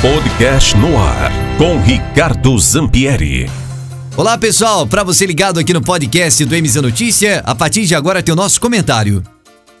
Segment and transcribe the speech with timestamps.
[0.00, 3.50] Podcast no ar com Ricardo Zampieri.
[4.16, 8.22] Olá pessoal, para você ligado aqui no podcast do MZ Notícia, a partir de agora
[8.22, 9.24] tem o nosso comentário.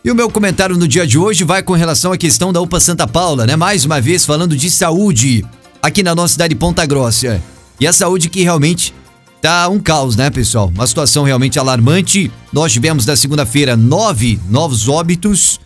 [0.04, 2.80] E o meu comentário no dia de hoje vai com relação à questão da UPA
[2.80, 3.54] Santa Paula, né?
[3.54, 5.46] Mais uma vez falando de saúde
[5.80, 7.40] aqui na nossa cidade de Ponta Grossa.
[7.78, 8.92] E a saúde que realmente
[9.40, 10.68] tá um caos, né, pessoal?
[10.74, 12.28] Uma situação realmente alarmante.
[12.52, 15.60] Nós tivemos na segunda-feira nove novos óbitos,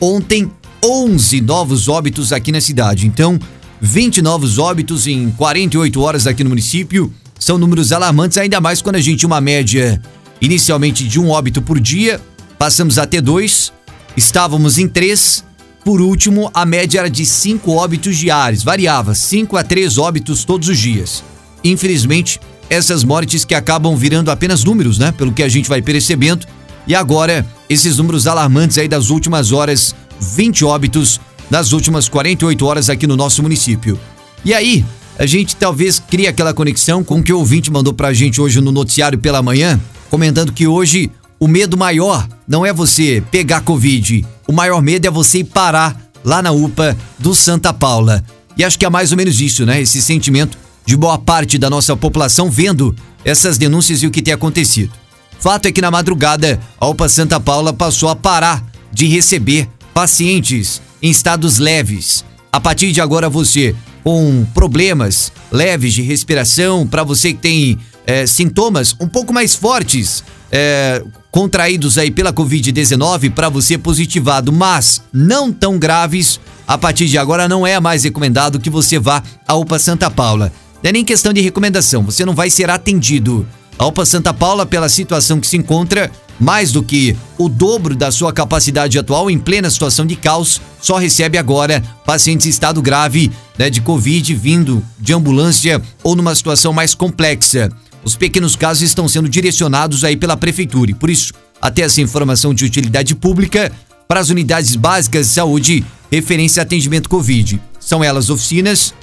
[0.00, 0.50] ontem
[0.82, 3.06] 11 novos óbitos aqui na cidade.
[3.06, 3.38] Então,
[3.80, 7.12] 20 novos óbitos em 48 horas aqui no município.
[7.38, 10.00] São números alarmantes, ainda mais quando a gente tinha uma média
[10.40, 12.20] inicialmente de um óbito por dia,
[12.58, 13.72] passamos a ter dois,
[14.16, 15.44] estávamos em três.
[15.84, 20.68] Por último, a média era de cinco óbitos diários, variava, cinco a três óbitos todos
[20.68, 21.22] os dias.
[21.62, 25.12] Infelizmente, essas mortes que acabam virando apenas números, né?
[25.12, 26.46] Pelo que a gente vai percebendo.
[26.86, 31.20] E agora, esses números alarmantes aí das últimas horas, 20 óbitos
[31.50, 33.98] nas últimas 48 horas aqui no nosso município.
[34.44, 34.84] E aí,
[35.18, 38.60] a gente talvez crie aquela conexão com o que o ouvinte mandou pra gente hoje
[38.60, 44.24] no noticiário pela manhã, comentando que hoje o medo maior não é você pegar Covid,
[44.46, 48.24] o maior medo é você ir parar lá na UPA do Santa Paula.
[48.56, 49.80] E acho que é mais ou menos isso, né?
[49.80, 52.94] Esse sentimento de boa parte da nossa população vendo
[53.24, 54.92] essas denúncias e o que tem acontecido.
[55.38, 60.80] Fato é que na madrugada, a UPA Santa Paula passou a parar de receber pacientes
[61.02, 62.24] em estados leves.
[62.52, 68.26] A partir de agora, você com problemas leves de respiração, para você que tem é,
[68.26, 75.52] sintomas um pouco mais fortes, é, contraídos aí pela Covid-19, para você positivado, mas não
[75.52, 79.78] tão graves, a partir de agora não é mais recomendado que você vá à UPA
[79.78, 80.50] Santa Paula.
[80.82, 83.46] Não é nem questão de recomendação, você não vai ser atendido.
[83.78, 88.10] A UPA Santa Paula, pela situação que se encontra, mais do que o dobro da
[88.10, 93.30] sua capacidade atual em plena situação de caos, só recebe agora pacientes em estado grave
[93.56, 97.70] né, de Covid vindo de ambulância ou numa situação mais complexa.
[98.04, 102.54] Os pequenos casos estão sendo direcionados aí pela prefeitura e por isso, até essa informação
[102.54, 103.70] de utilidade pública
[104.06, 107.60] para as unidades básicas de saúde referência a atendimento Covid.
[107.78, 108.94] São elas oficinas,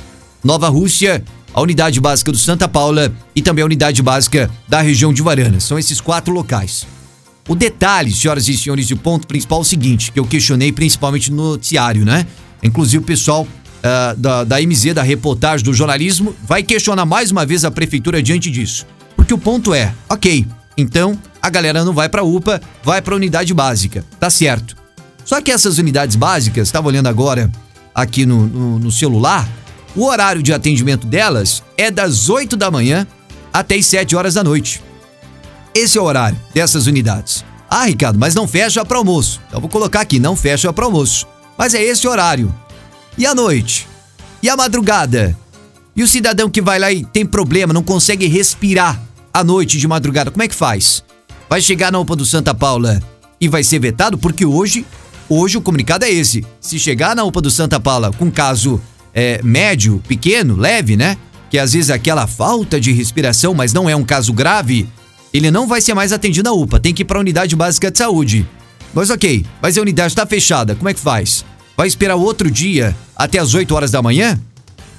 [0.44, 1.24] Nova Rússia,
[1.56, 5.62] a unidade básica do Santa Paula e também a unidade básica da região de Varana.
[5.62, 6.86] São esses quatro locais.
[7.48, 11.32] O detalhe, senhoras e senhores, o ponto principal é o seguinte, que eu questionei principalmente
[11.32, 12.28] no noticiário, né?
[12.62, 17.46] Inclusive o pessoal uh, da, da MZ, da reportagem do jornalismo, vai questionar mais uma
[17.46, 18.86] vez a prefeitura diante disso.
[19.16, 20.46] Porque o ponto é, ok,
[20.76, 24.76] então a galera não vai pra UPA, vai pra unidade básica, tá certo.
[25.24, 27.50] Só que essas unidades básicas, estava olhando agora
[27.94, 29.48] aqui no, no, no celular,
[29.96, 33.08] o horário de atendimento delas é das 8 da manhã
[33.54, 34.84] até as 7 horas da noite.
[35.74, 37.46] Esse é o horário dessas unidades.
[37.70, 39.42] Ah, Ricardo, mas não fecha para almoço.
[39.48, 41.26] Então vou colocar aqui, não fecha para almoço.
[41.58, 42.54] Mas é esse horário.
[43.18, 43.88] E a noite?
[44.44, 45.36] E a madrugada?
[45.96, 49.02] E o cidadão que vai lá e tem problema, não consegue respirar
[49.34, 51.04] à noite de madrugada, como é que faz?
[51.50, 53.02] Vai chegar na UPA do Santa Paula
[53.40, 54.18] e vai ser vetado?
[54.18, 54.86] Porque hoje,
[55.30, 56.46] hoje o comunicado é esse.
[56.60, 58.82] Se chegar na UPA do Santa Paula com caso
[59.16, 61.18] é, médio, pequeno, leve, né?
[61.50, 64.88] Que às vezes é aquela falta de respiração, mas não é um caso grave,
[65.34, 67.90] ele não vai ser mais atendido na UPA, tem que ir para a unidade básica
[67.90, 68.46] de saúde.
[68.94, 71.46] Mas ok, mas a unidade está fechada, como é que faz?
[71.78, 74.40] Vai esperar outro dia até as 8 horas da manhã?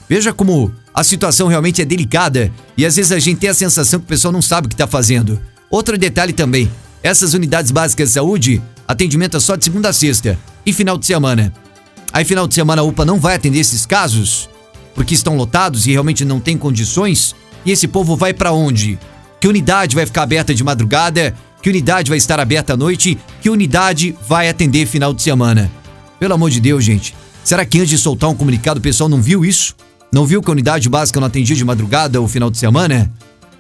[0.09, 4.00] Veja como a situação realmente é delicada e às vezes a gente tem a sensação
[4.00, 5.41] que o pessoal não sabe o que está fazendo.
[5.71, 6.71] Outro detalhe também:
[7.03, 11.06] essas unidades básicas de saúde, atendimento é só de segunda a sexta e final de
[11.06, 11.53] semana.
[12.16, 14.49] Aí, final de semana, a UPA não vai atender esses casos
[14.94, 17.37] porque estão lotados e realmente não tem condições.
[17.62, 18.99] E esse povo vai para onde?
[19.38, 21.37] Que unidade vai ficar aberta de madrugada?
[21.60, 23.19] Que unidade vai estar aberta à noite?
[23.43, 25.71] Que unidade vai atender final de semana?
[26.19, 27.15] Pelo amor de Deus, gente.
[27.44, 29.77] Será que antes de soltar um comunicado o pessoal não viu isso?
[30.10, 33.12] Não viu que a unidade básica não atendia de madrugada ou final de semana?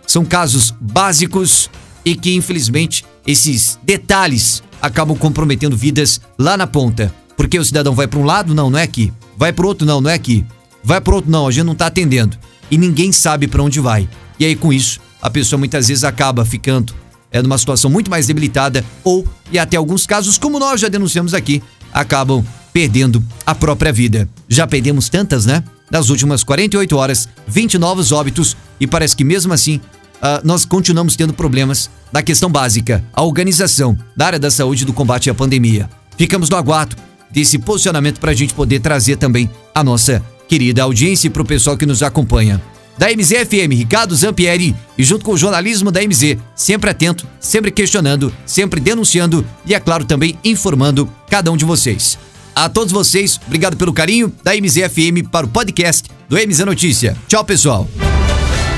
[0.06, 1.68] São casos básicos
[2.02, 7.12] e que, infelizmente, esses detalhes acabam comprometendo vidas lá na ponta.
[7.36, 9.12] Porque o cidadão vai para um lado, não, não é aqui.
[9.36, 10.44] Vai para outro, não, não é aqui.
[10.82, 12.36] Vai para outro, não, a gente não está atendendo.
[12.70, 14.08] E ninguém sabe para onde vai.
[14.38, 16.94] E aí, com isso, a pessoa muitas vezes acaba ficando
[17.30, 21.34] é numa situação muito mais debilitada ou, e até alguns casos, como nós já denunciamos
[21.34, 21.62] aqui,
[21.92, 24.28] acabam perdendo a própria vida.
[24.48, 25.62] Já perdemos tantas, né?
[25.90, 31.16] Nas últimas 48 horas, 20 novos óbitos e parece que mesmo assim uh, nós continuamos
[31.16, 35.88] tendo problemas na questão básica, a organização da área da saúde do combate à pandemia.
[36.16, 36.96] Ficamos no aguardo
[37.36, 41.46] desse posicionamento para a gente poder trazer também a nossa querida audiência e para o
[41.46, 42.62] pessoal que nos acompanha
[42.96, 48.32] da MZFM, Ricardo Zampieri, e junto com o jornalismo da MZ, sempre atento, sempre questionando,
[48.46, 52.18] sempre denunciando e, é claro, também informando cada um de vocês.
[52.54, 57.14] A todos vocês, obrigado pelo carinho da MZFM para o podcast do MZ Notícia.
[57.28, 57.86] Tchau, pessoal.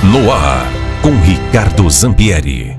[0.03, 0.69] No ar,
[1.01, 2.78] com Ricardo Zampieri.